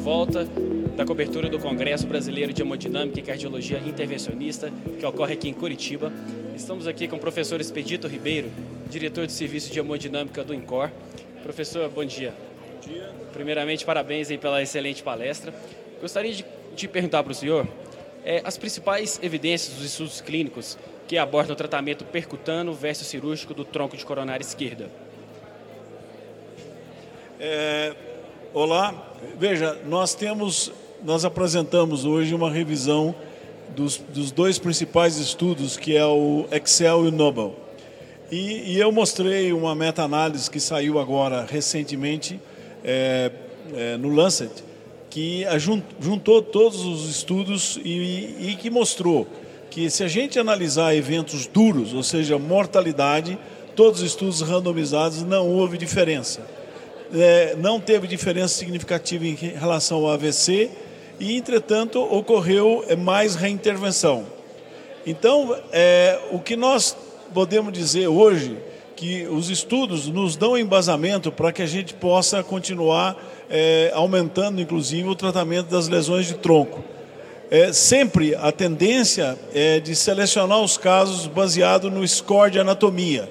[0.00, 0.44] volta
[0.96, 6.12] da cobertura do Congresso Brasileiro de Hemodinâmica e Cardiologia Intervencionista, que ocorre aqui em Curitiba.
[6.56, 8.50] Estamos aqui com o professor Expedito Ribeiro,
[8.88, 10.90] diretor de serviço de hemodinâmica do INCOR.
[11.42, 12.32] Professor, bom dia.
[12.32, 13.10] Bom dia.
[13.32, 15.54] Primeiramente, parabéns aí pela excelente palestra.
[16.00, 16.44] Gostaria de,
[16.74, 17.68] de perguntar para o senhor
[18.24, 23.64] é, as principais evidências dos estudos clínicos que abordam o tratamento percutano versus cirúrgico do
[23.64, 24.90] tronco de coronária esquerda.
[27.38, 27.94] É,
[28.52, 30.72] olá, veja, nós temos,
[31.04, 33.14] nós apresentamos hoje uma revisão
[33.76, 37.54] dos, dos dois principais estudos, que é o Excel e o Nobel.
[38.30, 42.40] E, e eu mostrei uma meta-análise que saiu agora recentemente
[42.84, 43.30] é,
[43.74, 44.52] é, no Lancet,
[45.08, 45.44] que
[46.00, 49.26] juntou todos os estudos e, e que mostrou
[49.68, 53.38] que se a gente analisar eventos duros, ou seja, mortalidade,
[53.76, 56.59] todos os estudos randomizados não houve diferença
[57.14, 60.70] é, não teve diferença significativa em relação ao AVC
[61.18, 64.24] e, entretanto, ocorreu é, mais reintervenção.
[65.06, 66.96] Então, é, o que nós
[67.32, 68.56] podemos dizer hoje
[68.96, 73.16] que os estudos nos dão embasamento para que a gente possa continuar
[73.48, 76.84] é, aumentando, inclusive, o tratamento das lesões de tronco.
[77.50, 83.28] É, sempre a tendência é de selecionar os casos baseado no score de anatomia.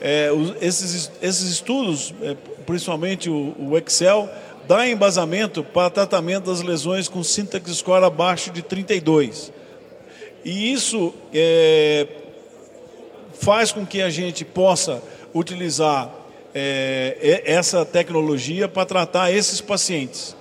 [0.00, 4.28] É, esses, esses estudos, é, principalmente o, o, Excel,
[4.66, 9.52] dá embasamento para tratamento das lesões com syntax score abaixo de 32.
[10.44, 12.06] E isso é,
[13.34, 15.02] faz com que a gente possa
[15.34, 16.10] utilizar
[16.54, 20.36] é, essa tecnologia para tratar esses pacientes.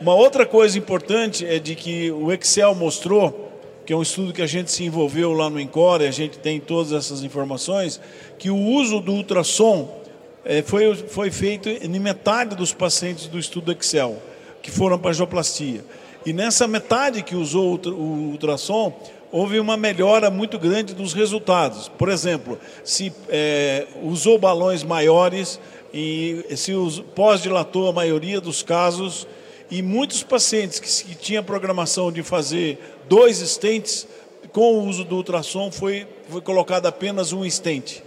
[0.00, 3.48] Uma outra coisa importante é de que o Excel mostrou
[3.88, 6.60] que é um estudo que a gente se envolveu lá no Encore, a gente tem
[6.60, 7.98] todas essas informações,
[8.38, 9.97] que o uso do ultrassom
[10.64, 14.20] foi, foi feito em metade dos pacientes do estudo Excel,
[14.62, 15.84] que foram para a geoplastia.
[16.24, 18.92] E nessa metade que usou o ultrassom,
[19.30, 21.88] houve uma melhora muito grande dos resultados.
[21.88, 25.60] Por exemplo, se é, usou balões maiores
[25.92, 26.72] e se
[27.14, 29.26] pós-dilatou a maioria dos casos,
[29.70, 32.78] e muitos pacientes que, que tinham programação de fazer
[33.08, 34.06] dois estentes,
[34.52, 38.02] com o uso do ultrassom foi, foi colocado apenas um estente.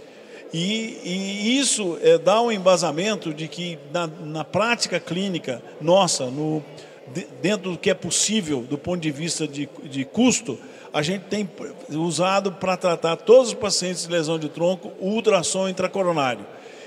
[0.52, 6.62] E, e isso é, dá um embasamento de que na, na prática clínica nossa, no,
[7.12, 10.58] de, dentro do que é possível do ponto de vista de, de custo,
[10.92, 11.48] a gente tem
[11.88, 16.44] usado para tratar todos os pacientes de lesão de tronco o ultrassom intracoronário.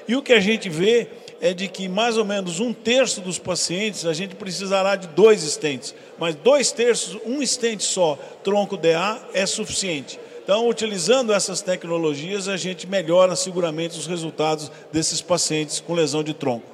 [0.07, 1.07] E o que a gente vê
[1.41, 5.43] é de que mais ou menos um terço dos pacientes a gente precisará de dois
[5.43, 10.19] estentes, mas dois terços, um estente só, tronco DA, é suficiente.
[10.45, 16.35] Então, utilizando essas tecnologias, a gente melhora seguramente os resultados desses pacientes com lesão de
[16.35, 16.67] tronco.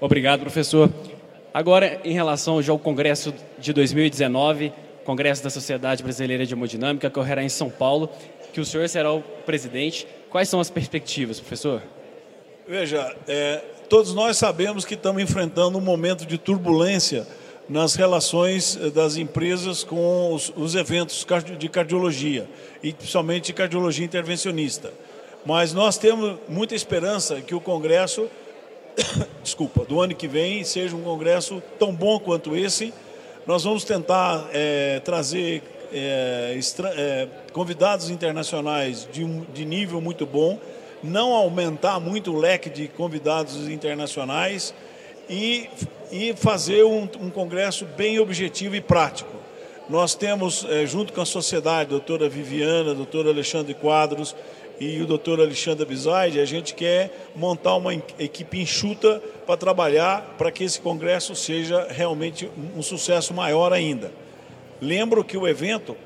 [0.00, 0.88] Obrigado, professor.
[1.52, 4.72] Agora, em relação ao Congresso de 2019,
[5.04, 8.08] Congresso da Sociedade Brasileira de Hemodinâmica, que ocorrerá em São Paulo,
[8.52, 10.06] que o senhor será o presidente.
[10.30, 11.82] Quais são as perspectivas, professor?
[12.68, 13.56] Veja, é,
[13.88, 17.26] todos nós sabemos que estamos enfrentando um momento de turbulência
[17.68, 21.26] nas relações eh, das empresas com os, os eventos
[21.58, 22.48] de cardiologia,
[22.82, 24.92] e principalmente cardiologia intervencionista.
[25.44, 28.28] Mas nós temos muita esperança que o Congresso,
[29.42, 32.92] desculpa, do ano que vem seja um Congresso tão bom quanto esse.
[33.46, 35.62] Nós vamos tentar é, trazer
[35.92, 36.58] é,
[36.96, 40.58] é, convidados internacionais de, de nível muito bom
[41.02, 44.74] não aumentar muito o leque de convidados internacionais
[45.28, 45.68] e,
[46.10, 49.34] e fazer um, um congresso bem objetivo e prático.
[49.88, 54.34] Nós temos, é, junto com a sociedade, a doutora Viviana, a doutora Alexandre Quadros
[54.80, 60.50] e o doutor Alexandre Bizaide, a gente quer montar uma equipe enxuta para trabalhar para
[60.50, 64.12] que esse congresso seja realmente um sucesso maior ainda.
[64.80, 65.96] Lembro que o evento,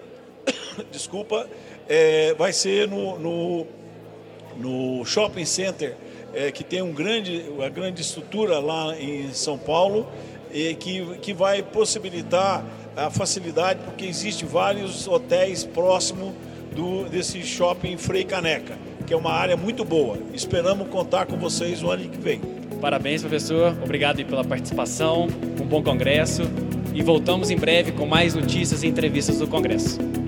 [0.93, 1.49] desculpa,
[1.89, 3.67] é, vai ser no, no
[4.57, 5.97] no shopping center,
[6.35, 10.07] é, que tem um grande, uma grande estrutura lá em São Paulo,
[10.53, 12.65] e que, que vai possibilitar
[12.97, 16.35] a facilidade, porque existe vários hotéis próximo
[16.75, 20.19] do, desse shopping Frei Caneca, que é uma área muito boa.
[20.35, 22.41] Esperamos contar com vocês no ano que vem.
[22.81, 23.77] Parabéns, professor.
[23.83, 25.29] Obrigado pela participação.
[25.61, 26.43] Um bom congresso.
[26.95, 30.20] E voltamos em breve com mais notícias e entrevistas do Congresso.